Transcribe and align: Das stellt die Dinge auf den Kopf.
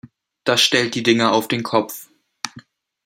Das 0.45 0.63
stellt 0.63 0.95
die 0.95 1.03
Dinge 1.03 1.31
auf 1.31 1.47
den 1.47 1.61
Kopf. 1.61 2.09